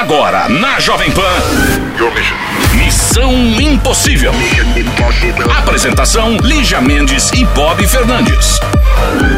[0.00, 1.20] Agora, na Jovem Pan.
[2.74, 4.32] Missão Impossível.
[5.58, 8.58] Apresentação: Lígia Mendes e Bob Fernandes.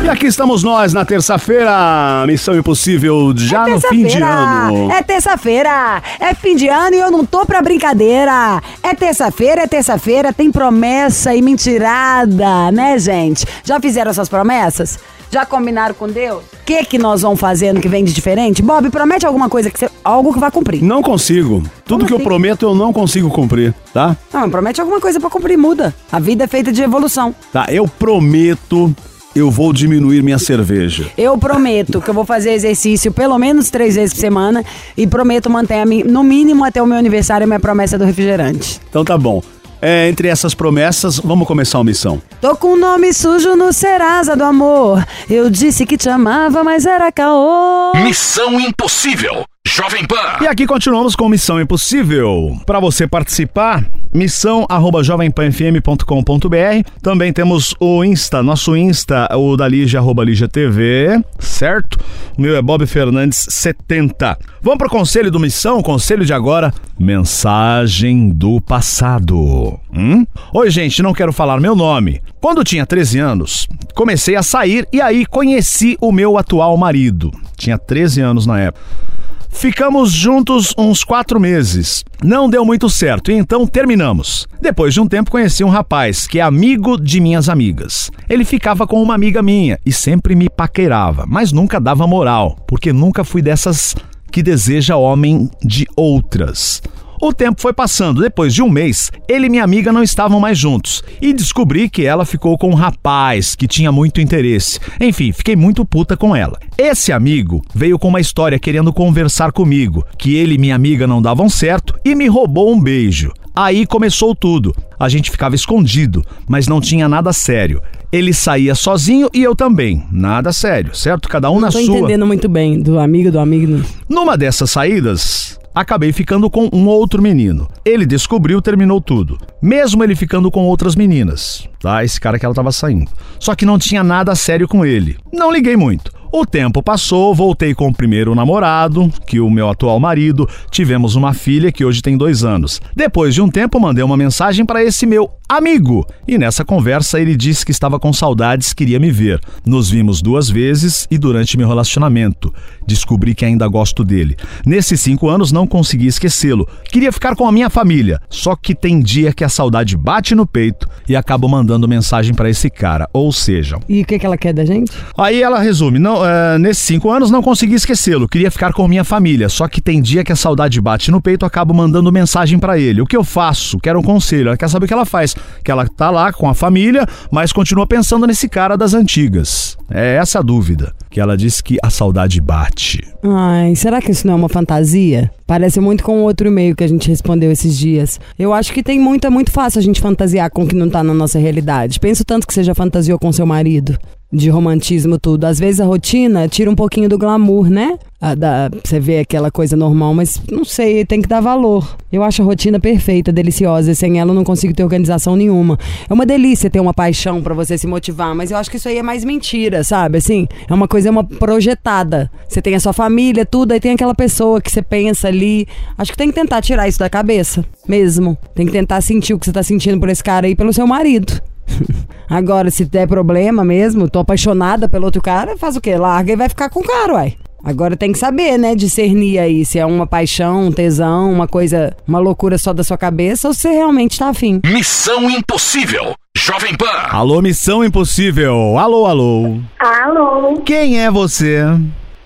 [0.04, 4.92] E aqui estamos nós na terça-feira, Missão Impossível, já no fim de ano.
[4.92, 8.62] É terça-feira, é fim de ano e eu não tô pra brincadeira.
[8.84, 13.44] É terça-feira, é terça-feira, tem promessa e mentirada, né, gente?
[13.64, 14.96] Já fizeram essas promessas?
[15.32, 16.42] Já combinaram com Deus?
[16.44, 18.60] O que que nós vamos fazer no que vem de diferente?
[18.60, 20.82] Bob, promete alguma coisa que você, algo que vai cumprir.
[20.82, 21.62] Não consigo.
[21.86, 22.24] Tudo Como que eu assim?
[22.24, 24.14] prometo eu não consigo cumprir, tá?
[24.30, 25.94] Não, promete alguma coisa pra cumprir, muda.
[26.12, 27.34] A vida é feita de evolução.
[27.50, 28.94] Tá, eu prometo
[29.34, 31.10] eu vou diminuir minha cerveja.
[31.16, 34.62] Eu prometo que eu vou fazer exercício pelo menos três vezes por semana
[34.94, 38.78] e prometo manter a mim, no mínimo até o meu aniversário minha promessa do refrigerante.
[38.90, 39.42] Então tá bom.
[39.84, 42.22] É, entre essas promessas, vamos começar a missão.
[42.40, 45.04] Tô com o nome sujo no Serasa do amor.
[45.28, 47.90] Eu disse que te amava, mas era caô.
[47.96, 49.44] Missão Impossível.
[49.64, 50.38] Jovem Pan.
[50.40, 52.60] E aqui continuamos com Missão Impossível.
[52.66, 56.90] Para você participar, missão arroba jovempanfm.com.br.
[57.00, 61.96] Também temos o Insta, nosso Insta, o da Lígia, arroba Lígia TV, certo?
[62.36, 64.36] O meu é Bob Fernandes 70.
[64.60, 69.78] Vamos pro conselho do Missão, conselho de agora, mensagem do passado.
[69.94, 70.26] Hum?
[70.52, 72.20] Oi, gente, não quero falar meu nome.
[72.40, 77.30] Quando tinha 13 anos, comecei a sair e aí conheci o meu atual marido.
[77.56, 79.11] Tinha 13 anos na época.
[79.52, 82.02] Ficamos juntos uns quatro meses.
[82.24, 84.48] Não deu muito certo e então terminamos.
[84.60, 88.10] Depois de um tempo conheci um rapaz que é amigo de minhas amigas.
[88.28, 92.92] Ele ficava com uma amiga minha e sempre me paquerava, mas nunca dava moral, porque
[92.92, 93.94] nunca fui dessas
[94.32, 96.82] que deseja homem de outras.
[97.24, 98.20] O tempo foi passando.
[98.20, 101.04] Depois de um mês, ele e minha amiga não estavam mais juntos.
[101.20, 104.80] E descobri que ela ficou com um rapaz que tinha muito interesse.
[105.00, 106.58] Enfim, fiquei muito puta com ela.
[106.76, 111.22] Esse amigo veio com uma história querendo conversar comigo, que ele e minha amiga não
[111.22, 113.32] davam certo e me roubou um beijo.
[113.54, 114.74] Aí começou tudo.
[114.98, 117.80] A gente ficava escondido, mas não tinha nada sério.
[118.10, 120.04] Ele saía sozinho e eu também.
[120.10, 121.28] Nada sério, certo?
[121.28, 121.82] Cada um na Tô sua.
[121.82, 123.80] entendendo muito bem do amigo do amigo.
[124.08, 127.68] Numa dessas saídas, acabei ficando com um outro menino.
[127.84, 129.38] Ele descobriu, terminou tudo.
[129.60, 132.04] Mesmo ele ficando com outras meninas, tá?
[132.04, 133.10] Esse cara que ela tava saindo.
[133.38, 135.16] Só que não tinha nada sério com ele.
[135.32, 136.12] Não liguei muito.
[136.34, 141.34] O tempo passou, voltei com o primeiro namorado, que o meu atual marido, tivemos uma
[141.34, 142.80] filha que hoje tem dois anos.
[142.96, 146.06] Depois de um tempo, mandei uma mensagem para esse meu amigo.
[146.26, 149.38] E nessa conversa ele disse que estava com saudades, queria me ver.
[149.66, 152.52] Nos vimos duas vezes e durante meu relacionamento.
[152.86, 154.34] Descobri que ainda gosto dele.
[154.64, 156.66] Nesses cinco anos não consegui esquecê-lo.
[156.90, 158.18] Queria ficar com a minha família.
[158.30, 162.48] Só que tem dia que a saudade bate no peito e acabo mandando mensagem para
[162.48, 163.06] esse cara.
[163.12, 164.90] Ou seja, E o que, que ela quer da gente?
[165.18, 169.04] Aí ela resume: não, é, nesses cinco anos não consegui esquecê-lo, queria ficar com minha
[169.04, 172.78] família, só que tem dia que a saudade bate no peito, acabo mandando mensagem pra
[172.78, 173.00] ele.
[173.00, 173.78] O que eu faço?
[173.78, 174.48] Quero um conselho.
[174.48, 175.34] Ela quer saber o que ela faz.
[175.64, 179.76] Que ela tá lá com a família, mas continua pensando nesse cara das antigas.
[179.90, 180.92] É essa a dúvida.
[181.10, 183.00] Que ela disse que a saudade bate.
[183.22, 185.30] Ai, será que isso não é uma fantasia?
[185.46, 188.18] Parece muito com outro e-mail que a gente respondeu esses dias.
[188.38, 190.88] Eu acho que tem muito, é muito fácil a gente fantasiar com o que não
[190.88, 192.00] tá na nossa realidade.
[192.00, 193.98] Penso tanto que você já fantasiou com seu marido.
[194.32, 195.44] De romantismo, tudo.
[195.44, 197.98] Às vezes a rotina tira um pouquinho do glamour, né?
[198.18, 201.96] A da, você vê aquela coisa normal, mas não sei, tem que dar valor.
[202.10, 203.94] Eu acho a rotina perfeita, deliciosa.
[203.94, 205.78] Sem ela eu não consigo ter organização nenhuma.
[206.08, 208.88] É uma delícia ter uma paixão pra você se motivar, mas eu acho que isso
[208.88, 210.16] aí é mais mentira, sabe?
[210.16, 212.30] Assim, é uma coisa, é uma projetada.
[212.48, 215.66] Você tem a sua família, tudo, aí tem aquela pessoa que você pensa ali.
[215.98, 218.38] Acho que tem que tentar tirar isso da cabeça, mesmo.
[218.54, 220.86] Tem que tentar sentir o que você tá sentindo por esse cara aí, pelo seu
[220.86, 221.51] marido.
[222.28, 225.96] Agora, se der problema mesmo, tô apaixonada pelo outro cara, faz o quê?
[225.96, 227.34] Larga e vai ficar com o cara, uai.
[227.64, 231.94] Agora tem que saber, né, discernir aí se é uma paixão, um tesão, uma coisa,
[232.08, 234.60] uma loucura só da sua cabeça ou se você realmente tá afim.
[234.64, 236.14] Missão Impossível.
[236.36, 236.86] Jovem Pan.
[237.10, 238.76] Alô, Missão Impossível.
[238.78, 239.58] Alô, alô.
[239.78, 241.62] Alô, Quem é você?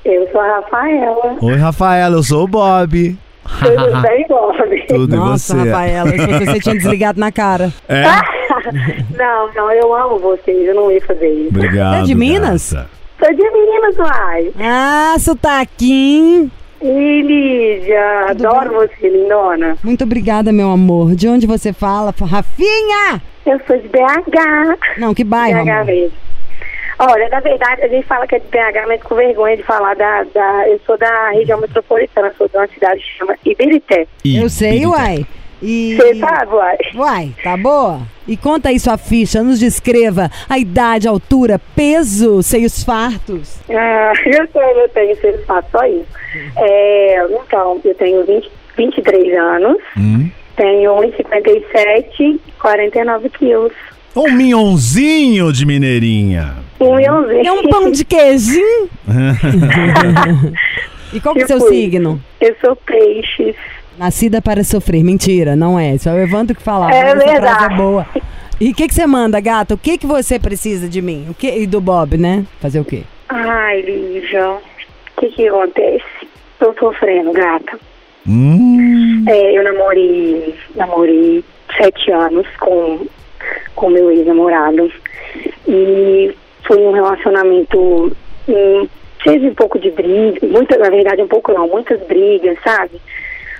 [0.06, 1.36] eu sou a Rafaela.
[1.42, 3.18] Oi, Rafaela, eu sou o Bob.
[3.60, 4.86] Tudo bem, Bob?
[4.88, 5.68] Tudo Nossa, e você?
[5.70, 7.70] Rafaela, eu achei que você tinha desligado na cara.
[7.88, 8.04] É?
[9.16, 11.48] não, não, eu amo vocês, eu não ia fazer isso.
[11.48, 11.94] Obrigado.
[11.96, 12.72] Você é de Minas?
[12.72, 12.90] gata.
[13.18, 14.52] Sou de Minas, uai.
[14.60, 16.50] Ah, sotaquinho.
[16.82, 19.76] E Lídia, adoro você, lindona.
[19.82, 21.14] Muito obrigada, meu amor.
[21.14, 22.14] De onde você fala?
[22.20, 23.22] Rafinha!
[23.46, 24.98] Eu sou de BH.
[24.98, 25.84] Não, que bairro, BH amor?
[25.86, 26.26] mesmo.
[26.98, 29.94] Olha, na verdade, a gente fala que é de BH, mas com vergonha de falar
[29.96, 30.68] da, da...
[30.68, 34.06] Eu sou da região metropolitana, sou de uma cidade que chama Ibirité.
[34.24, 35.26] Eu sei, uai.
[35.62, 35.96] E...
[35.96, 36.76] Você sabe, uai.
[36.94, 38.00] Uai, tá boa?
[38.28, 43.58] E conta aí sua ficha, nos descreva a idade, altura, peso, seios fartos.
[43.70, 46.06] Ah, eu, sou, eu tenho seres fatos, só isso.
[46.56, 50.28] É, então, eu tenho 20, 23 anos, Hum.
[50.56, 53.72] tenho 1,57, 49 quilos.
[54.14, 56.54] Um minhonzinho de mineirinha.
[56.80, 57.46] Um milhãozinho.
[57.46, 58.88] É um pão de queijinho?
[61.12, 62.22] e qual que é o seu Tipo signo?
[62.40, 63.54] Eu sou peixes.
[63.98, 65.02] Nascida para sofrer.
[65.02, 65.96] Mentira, não é.
[65.98, 66.94] Só o Evandro que falava.
[66.94, 67.74] É frase verdade.
[67.74, 68.06] é boa.
[68.60, 69.74] E o que, que você manda, gata?
[69.74, 71.26] O que, que você precisa de mim?
[71.28, 72.44] O que, e do Bob, né?
[72.60, 73.02] Fazer o quê?
[73.28, 74.60] Ai, Lívia, o
[75.20, 76.04] que que acontece?
[76.58, 77.78] Tô sofrendo, gata.
[78.26, 79.24] Hum.
[79.28, 81.44] É, eu namorei, namorei
[81.76, 83.06] sete anos com
[83.74, 84.90] com meu ex-namorado
[85.68, 86.34] e
[86.66, 88.16] foi um relacionamento
[88.48, 88.88] hum,
[89.22, 93.00] teve um pouco de briga, muita, na verdade um pouco não, muitas brigas, sabe?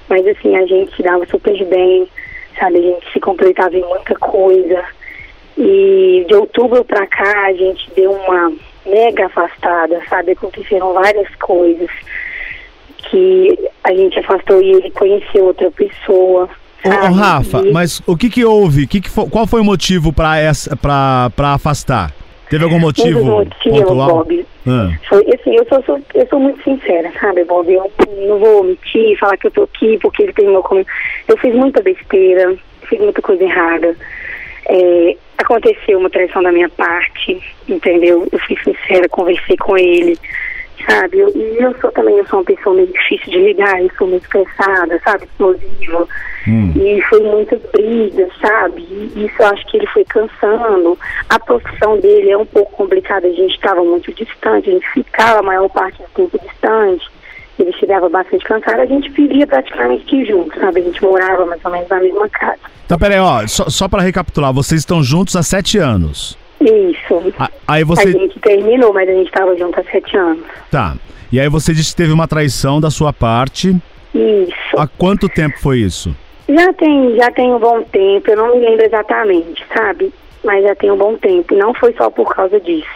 [0.08, 2.06] Mas assim, a gente se dava super bem,
[2.58, 2.79] sabe?
[2.79, 4.85] A gente se completava em muita coisa.
[5.58, 8.53] E de outubro pra cá a gente deu uma
[8.87, 10.32] mega afastada, sabe?
[10.32, 11.88] Aconteceram várias coisas
[13.11, 16.49] que a gente afastou e ele conheceu outra pessoa.
[16.85, 17.12] Ô, ô?
[17.14, 18.87] Rafa, E- mas o que que houve?
[18.87, 22.12] Que que fo- qual foi o motivo pra essa pra, pra afastar?
[22.48, 23.81] Teve algum motivo Um motivos?
[23.82, 24.90] Bob, Ah.
[25.08, 27.72] foi assim, eu sou, sou- eu sou muito sincera, sabe, Bob?
[27.72, 27.90] Eu
[28.28, 30.88] não vou mentir, falar que eu tô aqui porque ele terminou comigo.
[31.26, 32.54] Eu fiz muita besteira,
[32.88, 33.96] fiz muita coisa errada.
[34.69, 38.26] É, aconteceu uma traição da minha parte, entendeu?
[38.31, 40.16] Eu fui sincera, conversei com ele,
[40.84, 41.19] sabe?
[41.19, 44.06] Eu- E eu, sou também, eu sou uma pessoa meio difícil de ligar, eu sou
[44.06, 45.25] muito estressada, sabe?
[45.25, 46.08] Explosiva.
[46.49, 46.73] Hum.
[46.76, 48.82] E foi muitas brigas, sabe?
[48.82, 50.99] E isso eu acho que ele foi cansando.
[51.28, 55.40] A profissão dele é um pouco complicada, a gente estava muito distante, a gente ficava
[55.40, 57.05] a maior parte do tempo distante.
[57.58, 60.81] Ele chegava bastante cansado, a gente vivia praticamente que junto, sabe?
[60.81, 62.58] A gente morava mais ou menos na mesma casa.
[62.84, 66.38] Então, peraí, ó, só, só pra recapitular, vocês estão juntos há sete anos.
[66.69, 67.33] Isso.
[67.39, 68.13] A- Aí A você.
[68.13, 70.45] gente terminou, mas a gente estava junto há sete anos.
[70.71, 70.97] Tá.
[71.33, 73.77] E aí você disse que teve uma traição da sua parte.
[74.15, 74.55] Isso.
[74.79, 76.15] Há quanto tempo foi isso?
[76.49, 80.13] Já tem, já tem um bom tempo, eu não me lembro exatamente, sabe?
[80.45, 81.53] Mas já tem um bom tempo.
[81.55, 82.87] E não foi só por causa disso.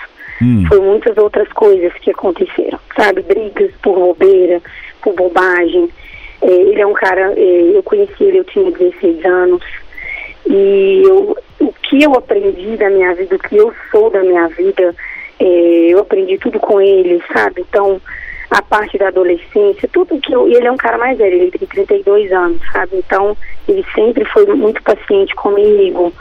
[0.40, 0.64] Hum.
[0.68, 3.22] Foi muitas outras coisas que aconteceram, sabe?
[3.22, 4.62] Brigas por bobeira,
[5.02, 5.88] por bobagem.
[6.42, 9.62] É, ele é um cara, é, eu conheci ele, eu tinha 16 anos.
[10.48, 11.36] E eu,
[11.90, 14.94] que eu aprendi da minha vida, o que eu sou da minha vida,
[15.40, 15.44] é,
[15.88, 17.62] eu aprendi tudo com ele, sabe?
[17.68, 18.00] Então,
[18.48, 20.48] a parte da adolescência, tudo que eu.
[20.48, 22.96] e Ele é um cara mais velho, ele tem 32 anos, sabe?
[22.96, 23.36] Então,
[23.68, 26.12] ele sempre foi muito paciente comigo,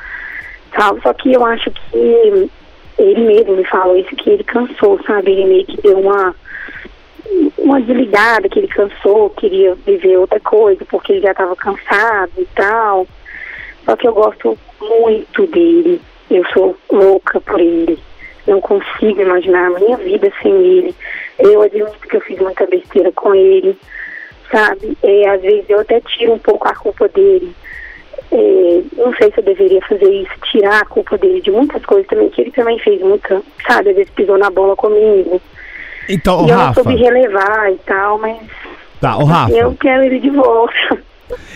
[0.76, 1.02] sabe?
[1.04, 2.50] Só que eu acho que
[2.98, 5.32] ele mesmo me falou isso, que ele cansou, sabe?
[5.32, 6.36] Ele meio que deu uma
[7.60, 12.46] uma desligada, que ele cansou, queria viver outra coisa, porque ele já estava cansado e
[12.56, 13.06] tal.
[13.90, 16.00] Só que eu gosto muito dele.
[16.30, 17.98] Eu sou louca por ele.
[18.46, 20.96] Não consigo imaginar a minha vida sem ele.
[21.40, 23.76] Eu admito que eu fiz muita besteira com ele,
[24.52, 24.96] sabe?
[25.02, 27.52] É, às vezes eu até tiro um pouco a culpa dele.
[28.32, 32.06] É, não sei se eu deveria fazer isso, tirar a culpa dele de muitas coisas
[32.08, 33.90] também, que ele também fez muita, sabe?
[33.90, 35.42] Às vezes pisou na bola comigo.
[36.08, 36.84] Então, e eu não Rafa.
[36.84, 38.38] soube relevar e tal, mas
[39.02, 39.52] Tá, ô Rafa.
[39.52, 41.09] eu quero ele de volta.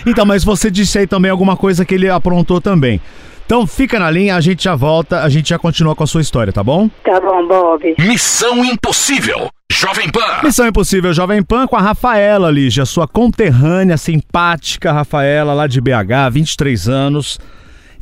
[0.05, 3.01] Então, mas você disse aí também alguma coisa que ele aprontou também.
[3.45, 6.21] Então fica na linha, a gente já volta, a gente já continua com a sua
[6.21, 6.89] história, tá bom?
[7.03, 7.95] Tá bom, Bob.
[7.99, 9.49] Missão Impossível.
[9.71, 10.41] Jovem Pan.
[10.43, 16.31] Missão Impossível Jovem Pan com a Rafaela, Lígia, sua conterrânea, simpática Rafaela, lá de BH,
[16.31, 17.39] 23 anos.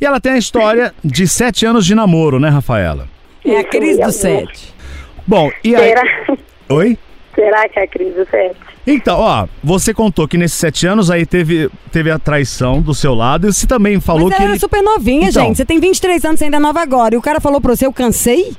[0.00, 3.08] E ela tem a história de 7 anos de namoro, né, Rafaela?
[3.44, 4.12] É a crise do amor.
[4.12, 4.74] sete.
[5.26, 5.88] Bom, e aí...
[5.88, 6.02] Será,
[6.68, 6.98] Oi?
[7.34, 8.56] será que é a crise do sete?
[8.86, 13.14] Então, ó, você contou que nesses sete anos aí teve, teve a traição do seu
[13.14, 14.52] lado e você também falou Mas que ela ele...
[14.52, 15.44] era super novinha, Então.
[15.44, 15.56] gente.
[15.56, 17.14] Você tem 23 anos, você ainda é nova agora.
[17.14, 18.52] E o cara falou pra você, eu cansei?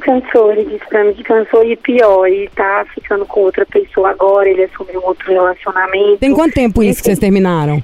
[0.00, 4.10] Cansou, ele disse pra mim que cansou e pior, ele tá ficando com outra pessoa
[4.10, 6.18] agora, ele assumiu outro relacionamento.
[6.18, 7.82] Tem quanto tempo isso que vocês terminaram?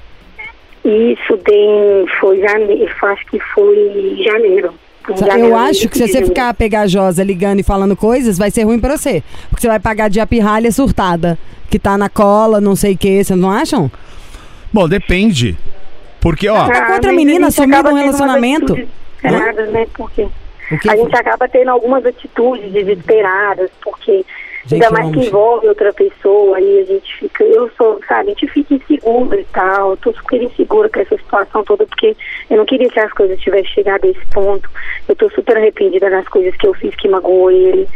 [0.84, 4.75] Isso tem, foi janeiro, acho que foi janeiro.
[5.09, 8.97] Eu acho que se você ficar pegajosa ligando e falando coisas, vai ser ruim pra
[8.97, 9.23] você.
[9.49, 11.38] Porque você vai pagar de a pirralha surtada.
[11.71, 13.90] Que tá na cola, não sei o que, vocês não acham?
[14.73, 15.57] Bom, depende.
[16.21, 16.66] Porque, ó...
[16.66, 18.88] Tá com outra menina a gente assumindo acaba um relacionamento?
[19.23, 19.87] Erradas, né?
[19.95, 20.28] Porque
[20.88, 24.25] a gente acaba tendo algumas atitudes desesperadas, porque
[24.70, 28.34] Gente, ainda mais que envolve outra pessoa, aí a gente fica, eu sou, sabe, a
[28.34, 32.16] gente fica insegura e tal, eu tô super insegura com essa situação toda, porque
[32.48, 34.70] eu não queria que as coisas tivessem chegado a esse ponto.
[35.08, 37.88] Eu tô super arrependida das coisas que eu fiz que magoou ele.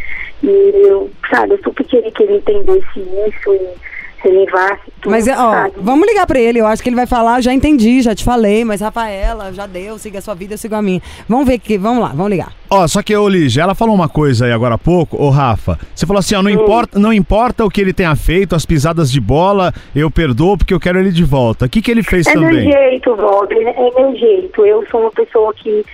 [0.42, 3.93] E eu, sabe, eu super queria que ele entendesse isso e
[4.28, 5.74] levasse tudo, Mas, ó, sabe?
[5.78, 6.58] vamos ligar pra ele.
[6.60, 9.98] Eu acho que ele vai falar, já entendi, já te falei, mas Rafaela, já deu,
[9.98, 11.00] siga a sua vida, eu sigo a minha.
[11.28, 12.52] Vamos ver que, vamos lá, vamos ligar.
[12.70, 15.78] Ó, só que, ô Lígia, ela falou uma coisa aí agora há pouco, ô Rafa.
[15.94, 19.10] Você falou assim, ó, não importa, não importa o que ele tenha feito, as pisadas
[19.12, 21.66] de bola, eu perdoo porque eu quero ele de volta.
[21.66, 22.70] O que, que ele fez É meu também?
[22.72, 24.64] jeito, Bob, é meu jeito.
[24.66, 25.84] Eu sou uma pessoa que,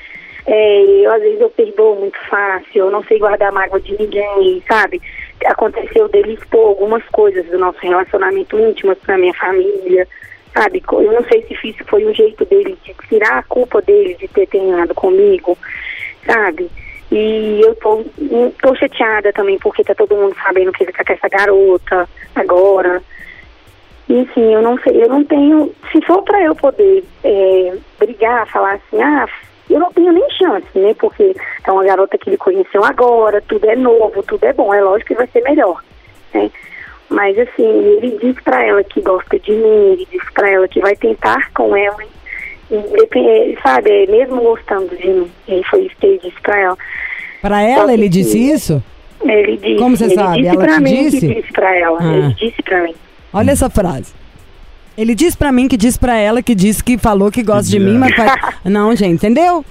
[0.47, 4.63] é, eu, às vezes, eu perdoo muito fácil, eu não sei guardar mágoa de ninguém,
[4.67, 5.01] sabe?
[5.47, 10.07] Aconteceu dele expor algumas coisas do nosso relacionamento íntimo pra minha família,
[10.53, 10.83] sabe?
[10.93, 14.29] Eu não sei se isso foi um jeito dele de tirar a culpa dele de
[14.29, 15.57] ter terminado comigo,
[16.27, 16.71] sabe?
[17.11, 18.05] E eu tô,
[18.63, 23.03] tô chateada também porque tá todo mundo sabendo que ele tá com essa garota agora.
[24.09, 25.73] Enfim, eu não sei, eu não tenho.
[25.91, 29.29] Se for para eu poder é, brigar, falar assim, ah,
[29.73, 30.95] eu não tenho nem chance, né?
[30.99, 31.35] Porque
[31.67, 35.09] é uma garota que ele conheceu agora, tudo é novo, tudo é bom, é lógico
[35.09, 35.83] que vai ser melhor,
[36.35, 36.51] né?
[37.09, 40.81] Mas assim, ele disse para ela que gosta de mim, ele disse para ela que
[40.81, 41.97] vai tentar com ela,
[42.71, 45.31] independente, sabe, é, mesmo gostando de mim.
[45.49, 46.79] E foi isso que ele disse para ela.
[47.43, 48.83] Pra ela, ele disse isso?
[49.25, 50.37] Ele disse, Como você ele sabe?
[50.43, 51.21] disse Ela pra te mim disse?
[51.29, 52.17] que disse para ela, Ah.
[52.17, 52.95] ele disse para mim.
[53.33, 54.15] Olha essa frase.
[55.01, 57.79] Ele disse pra mim que disse pra ela que disse que falou que gosta de
[57.79, 58.33] mim, mas faz...
[58.65, 59.65] Não, gente, entendeu?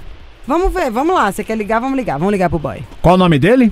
[0.48, 1.32] Vamos ver, vamos lá.
[1.32, 1.80] Você quer ligar?
[1.80, 2.18] Vamos ligar.
[2.18, 2.80] Vamos ligar pro boy.
[3.02, 3.72] Qual o nome dele?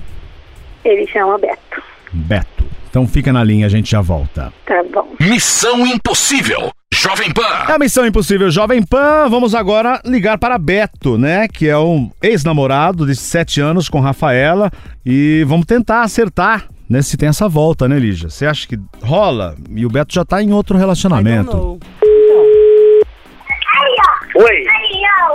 [0.86, 1.82] Ele chama Beto.
[2.14, 2.64] Beto.
[2.90, 4.54] Então fica na linha, a gente já volta.
[4.66, 5.08] Tá bom.
[5.20, 6.72] Missão Impossível.
[6.94, 7.74] Jovem É Pan.
[7.74, 9.28] a Missão Impossível Jovem Pan.
[9.30, 11.48] Vamos agora ligar para Beto, né?
[11.48, 14.72] Que é um ex-namorado de 7 anos com Rafaela.
[15.06, 17.02] E vamos tentar acertar, né?
[17.02, 18.30] Se tem essa volta, né, Lígia?
[18.30, 19.56] Você acha que rola?
[19.76, 21.80] E o Beto já tá em outro relacionamento.
[24.36, 24.66] Oi,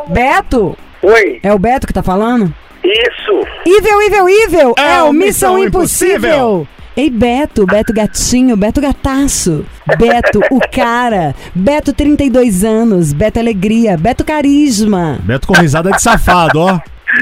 [0.09, 0.76] Beto?
[1.02, 2.52] oi, É o Beto que tá falando?
[2.85, 3.47] isso.
[3.64, 4.75] Ível, Ível, Ível!
[4.76, 6.16] É É, o o Missão Missão Impossível!
[6.18, 6.68] Impossível.
[6.94, 9.64] Ei, Beto, Beto Gatinho, Beto Gataço,
[9.99, 15.18] Beto, o cara, Beto 32 anos, Beto Alegria, Beto Carisma.
[15.23, 16.78] Beto com risada de safado, ó.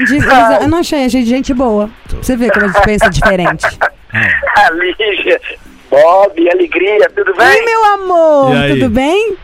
[0.07, 0.17] De-
[0.63, 1.89] eu não achei, achei gente boa.
[2.21, 3.65] Você ver como a gente pensa diferente.
[4.13, 5.39] A Lígia,
[5.89, 7.65] Bob, alegria, tudo Oi, bem?
[7.65, 9.35] meu amor, E tudo bem?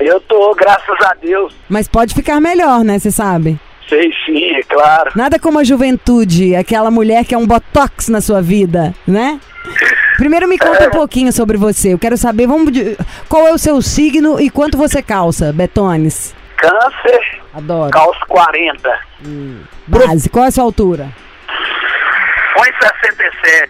[0.00, 1.54] Eu tô, graças a Deus.
[1.68, 3.58] Mas pode ficar melhor, né, você sabe?
[3.88, 5.10] Sei sim, é claro.
[5.16, 9.40] Nada como a juventude, aquela mulher que é um botox na sua vida, né?
[10.16, 11.92] Primeiro me conta um pouquinho sobre você.
[11.94, 12.96] Eu quero saber, vamos de-
[13.28, 16.34] qual é o seu signo e quanto você calça, Betones?
[16.56, 17.90] Câncer, Adoro.
[17.90, 18.98] calço 40.
[19.86, 21.08] Base, qual é a sua altura?
[22.56, 23.68] 1,67.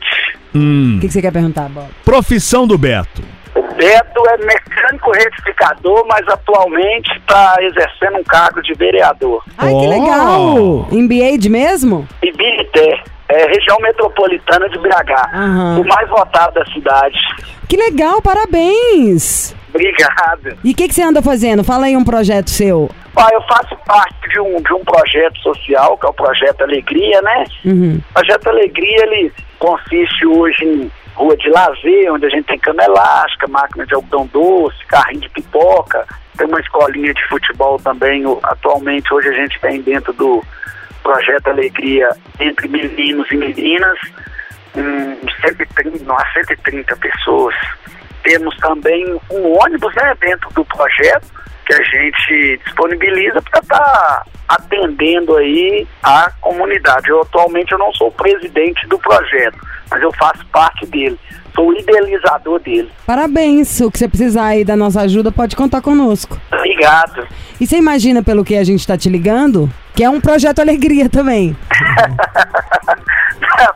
[0.54, 0.97] Hum.
[0.97, 1.88] O que, que você quer perguntar, Bob?
[2.04, 3.23] Profissão do Beto.
[3.54, 9.42] O Beto é mecânico retificador, mas atualmente está exercendo um cargo de vereador.
[9.57, 9.90] Ai, que Oh.
[9.90, 10.88] legal!
[10.90, 12.09] MBA de mesmo?
[12.23, 15.12] Ibirité, é região metropolitana de BH.
[15.35, 15.80] Aham.
[15.80, 17.18] O mais votado da cidade.
[17.68, 19.54] Que legal, parabéns!
[19.68, 20.58] Obrigado.
[20.64, 21.62] E o que, que você anda fazendo?
[21.62, 22.90] Fala aí um projeto seu.
[23.16, 27.20] Ah, eu faço parte de um, de um projeto social, que é o Projeto Alegria,
[27.22, 27.44] né?
[27.64, 28.00] Uhum.
[28.10, 32.82] O Projeto Alegria, ele consiste hoje em rua de lazer, onde a gente tem cama
[32.84, 36.06] elástica, máquina de algodão doce, carrinho de pipoca,
[36.37, 38.22] tem uma escolinha de futebol também.
[38.44, 40.42] Atualmente, hoje a gente tem dentro do
[41.02, 42.08] Projeto Alegria,
[42.38, 43.98] entre meninos e meninas,
[44.76, 47.54] um 130, umas 130 pessoas.
[48.28, 51.26] Temos também um ônibus né, dentro do projeto,
[51.64, 57.08] que a gente disponibiliza para estar atendendo aí a comunidade.
[57.08, 59.58] Eu atualmente eu não sou presidente do projeto,
[59.90, 61.18] mas eu faço parte dele.
[61.54, 62.88] Sou o idealizador dele.
[63.07, 63.80] Parabéns.
[63.80, 66.38] O que você precisar aí da nossa ajuda, pode contar conosco.
[66.52, 67.26] Obrigado.
[67.61, 69.68] E você imagina pelo que a gente tá te ligando?
[69.95, 71.57] Que é um projeto alegria também.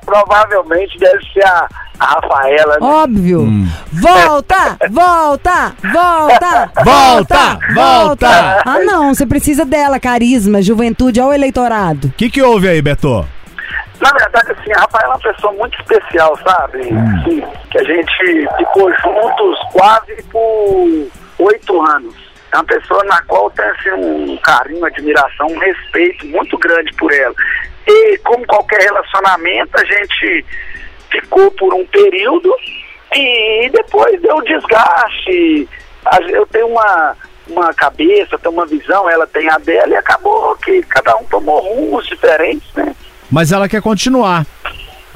[0.05, 1.67] Provavelmente deve ser a,
[1.99, 2.75] a Rafaela.
[2.75, 2.79] né?
[2.87, 3.49] Óbvio.
[3.93, 4.77] Volta!
[4.91, 5.75] Volta!
[5.93, 6.71] Volta!
[6.85, 7.59] Volta!
[7.75, 8.63] Volta!
[8.65, 12.09] Ah, não, você precisa dela, carisma, juventude ao eleitorado.
[12.09, 13.27] O que, que houve aí, Beto?
[14.03, 16.81] Na verdade, assim, a Rafaela é uma pessoa muito especial, sabe?
[16.81, 17.41] Assim,
[17.71, 22.13] que a gente ficou juntos quase por oito anos.
[22.53, 27.13] É uma pessoa na qual tem assim, um carinho, admiração, um respeito muito grande por
[27.13, 27.35] ela.
[27.87, 30.45] E como qualquer relacionamento, a gente
[31.09, 32.53] ficou por um período
[33.15, 35.69] e depois deu desgaste.
[36.29, 37.17] Eu tenho uma,
[37.47, 41.61] uma cabeça, tenho uma visão, ela tem a dela e acabou que cada um tomou
[41.61, 42.93] rumos diferentes, né?
[43.33, 44.47] Mas ela quer continuar.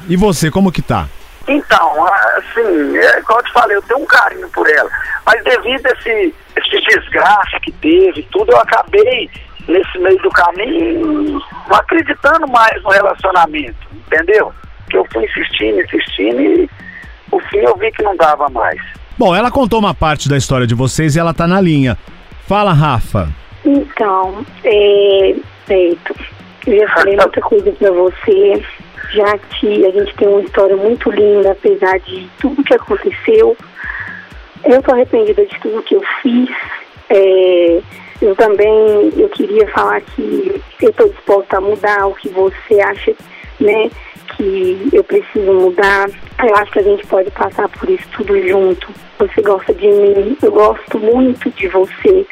[0.09, 1.07] E você, como que tá?
[1.47, 2.05] Então,
[2.35, 4.89] assim, é, como eu te falei, eu tenho um carinho por ela.
[5.25, 9.29] Mas devido a esse, esse desgaste que teve, tudo, eu acabei,
[9.67, 14.51] nesse meio do caminho, não acreditando mais no relacionamento, entendeu?
[14.89, 16.69] Que eu fui insistindo, insistindo e,
[17.29, 18.79] por fim, eu vi que não dava mais.
[19.17, 21.97] Bom, ela contou uma parte da história de vocês e ela tá na linha.
[22.47, 23.29] Fala, Rafa.
[23.65, 25.35] Então, é,
[25.67, 26.15] Beto,
[26.67, 28.61] eu já falei muita coisa pra você,
[29.13, 33.55] já que a gente tem uma história muito linda, apesar de tudo que aconteceu.
[34.65, 36.49] Eu tô arrependida de tudo que eu fiz.
[37.09, 37.81] É,
[38.21, 43.15] eu também eu queria falar que eu estou disposta a mudar o que você acha,
[43.61, 43.89] né?
[44.35, 46.09] Que eu preciso mudar.
[46.43, 48.89] Eu acho que a gente pode passar por isso tudo junto.
[49.19, 52.25] Você gosta de mim, eu gosto muito de você.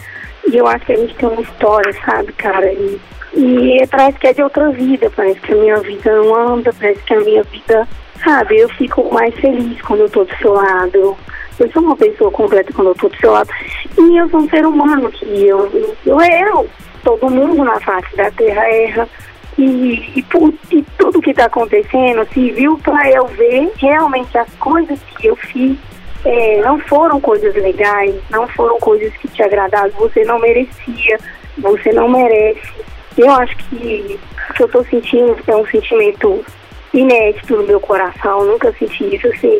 [0.52, 2.72] E eu acho que a gente tem uma história, sabe, cara?
[2.72, 3.00] E,
[3.36, 7.04] e parece que é de outra vida, parece que a minha vida não anda, parece
[7.04, 7.86] que a minha vida,
[8.24, 11.18] sabe, eu fico mais feliz quando eu tô do seu lado.
[11.60, 13.50] Eu, sou uma pessoa completa quando eu tô do seu lado.
[13.98, 16.66] E eu sou um ser humano que eu, eu, eu erro.
[17.04, 19.10] Todo mundo na face da terra erra.
[19.58, 20.26] E, e,
[20.72, 25.78] e tudo que está acontecendo serviu para eu ver realmente as coisas que eu fiz
[26.26, 31.20] é, não foram coisas legais, não foram coisas que te agradaram, você não merecia,
[31.58, 32.95] você não merece.
[33.18, 34.20] Eu acho que
[34.50, 36.46] o que eu estou sentindo é um sentimento
[36.94, 39.60] inédito no meu coração, nunca senti isso assim.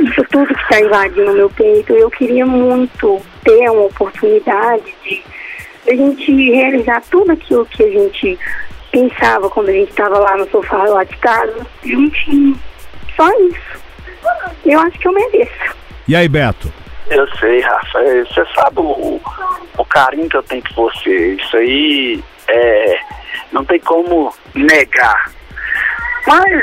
[0.00, 5.22] Isso tudo que está invadindo o meu peito, eu queria muito ter uma oportunidade de,
[5.88, 8.38] a gente realizar tudo aquilo que a gente
[8.90, 12.58] pensava quando a gente estava lá no sofá lá de casa, juntinho.
[13.14, 13.80] Só isso.
[14.64, 15.76] Eu acho que eu mereço.
[16.08, 16.72] E aí, Beto?
[17.08, 18.00] Eu sei, Rafa.
[18.02, 19.20] Você sabe o,
[19.78, 21.34] o carinho que eu tenho por você.
[21.34, 22.98] Isso aí é,
[23.52, 25.30] não tem como negar.
[26.26, 26.62] Mas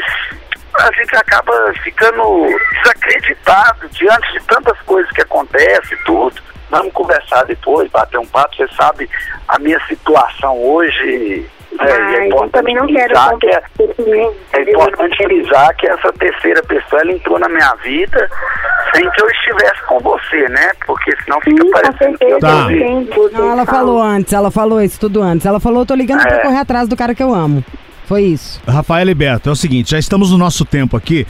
[0.79, 6.41] a gente acaba ficando desacreditado diante de tantas coisas que acontecem tudo.
[6.69, 8.55] Vamos conversar depois, bater um papo.
[8.55, 9.09] Você sabe
[9.47, 11.47] a minha situação hoje.
[11.79, 13.63] É, é eu importante também não quero que é,
[14.53, 18.29] é importante frisar que essa terceira pessoa ela entrou na minha vida
[18.93, 20.71] sem que eu estivesse com você, né?
[20.85, 22.67] Porque senão fica Sim, parecendo que eu Tá.
[23.33, 25.45] Não, ela falou antes, ela falou isso tudo antes.
[25.45, 26.39] Ela falou, eu tô ligando pra É.
[26.41, 27.63] correr atrás do cara que eu amo.
[28.05, 28.61] Foi isso.
[28.67, 31.25] Rafael e Beto, é o seguinte, já estamos no nosso tempo aqui.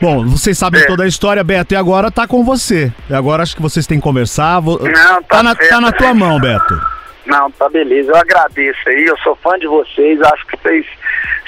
[0.00, 0.86] Bom, vocês sabem É.
[0.86, 2.92] toda a história, Beto, e agora tá com você.
[3.08, 4.60] E agora acho que vocês têm que conversar.
[4.60, 6.80] Vo- Não, tá na, certo, tá na tua mão, Beto.
[7.26, 8.12] Não, tá beleza.
[8.12, 9.04] Eu agradeço aí.
[9.06, 10.20] Eu sou fã de vocês.
[10.20, 10.86] Acho que vocês.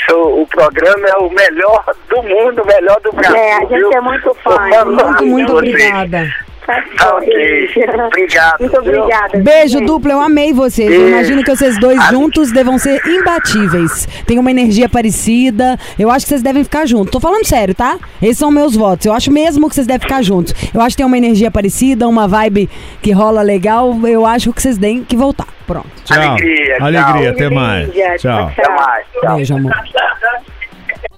[0.07, 3.37] seu- o programa é o melhor do mundo, o melhor do Brasil.
[3.37, 3.93] É, a gente viu?
[3.93, 4.57] é muito fã.
[4.85, 6.33] Muito, muito obrigada.
[6.67, 7.69] Tá Tá ok.
[8.07, 9.03] Obrigado, Muito viu?
[9.03, 9.39] obrigada.
[9.39, 9.87] Beijo gente.
[9.87, 10.91] duplo, eu amei vocês.
[10.91, 14.09] Eu imagino que vocês dois juntos devam ser imbatíveis.
[14.27, 15.79] Tem uma energia parecida.
[15.99, 17.11] Eu acho que vocês devem ficar juntos.
[17.11, 17.99] Tô falando sério, tá?
[18.21, 19.07] Esses são meus votos.
[19.07, 20.55] Eu acho mesmo que vocês devem ficar juntos.
[20.75, 22.69] Eu acho que tem uma energia parecida, uma vibe
[23.01, 23.95] que rola legal.
[24.05, 25.47] Eu acho que vocês têm que voltar.
[25.67, 25.89] Pronto.
[26.05, 26.19] Tchau.
[26.21, 26.87] Alegria, tchau.
[26.87, 27.91] Alegria, até mais.
[28.21, 28.47] Tchau.
[28.49, 29.05] Até mais.
[29.21, 29.37] Tchau.
[29.37, 29.73] Beijo, amor.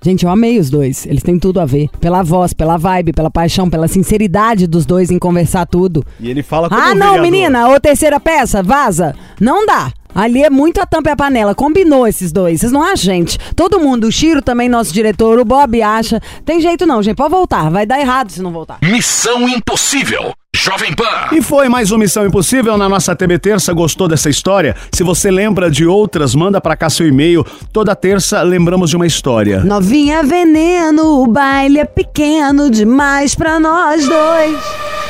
[0.02, 1.04] Gente, eu amei os dois.
[1.06, 1.88] Eles têm tudo a ver.
[2.00, 6.04] Pela voz, pela vibe, pela paixão, pela sinceridade dos dois em conversar tudo.
[6.20, 7.20] E ele fala como Ah, não, vereador.
[7.22, 9.14] menina, ô terceira peça, vaza.
[9.40, 9.92] Não dá.
[10.14, 11.54] Ali é muito a tampa e a panela.
[11.54, 12.60] Combinou esses dois.
[12.60, 13.38] Vocês não acham, gente?
[13.54, 16.20] Todo mundo, o Chiro também, nosso diretor, o Bob acha.
[16.44, 17.16] Tem jeito não, gente.
[17.16, 17.70] Pode voltar.
[17.70, 18.78] Vai dar errado se não voltar.
[18.82, 20.32] Missão Impossível.
[20.56, 21.28] Jovem Pan.
[21.32, 23.72] E foi mais uma Missão Impossível na nossa TB Terça.
[23.74, 24.74] Gostou dessa história?
[24.90, 27.44] Se você lembra de outras, manda pra cá seu e-mail.
[27.70, 29.60] Toda terça lembramos de uma história.
[29.62, 34.58] Novinha veneno, o baile é pequeno demais pra nós dois.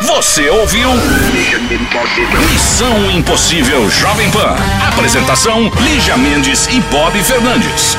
[0.03, 0.91] Você ouviu?
[2.53, 4.57] Missão Impossível Jovem Pan.
[4.93, 7.97] Apresentação: Lígia Mendes e Bob Fernandes.